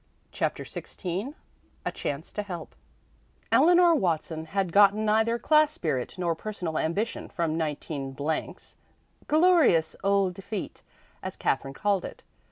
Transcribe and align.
CHAPTER 0.31 0.63
XVI 0.63 1.35
A 1.85 1.91
CHANCE 1.91 2.33
TO 2.33 2.41
HELP 2.41 2.73
Eleanor 3.51 3.93
Watson 3.93 4.45
had 4.45 4.71
gotten 4.71 5.05
neither 5.05 5.37
class 5.37 5.71
spirit 5.71 6.15
nor 6.17 6.33
personal 6.33 6.79
ambition 6.79 7.29
from 7.29 7.55
19 7.55 8.15
's 8.57 8.75
"glorious 9.27 9.95
old 10.03 10.33
defeat," 10.33 10.81
as 11.21 11.35
Katherine 11.37 11.75
called 11.75 12.03
it. 12.03 12.23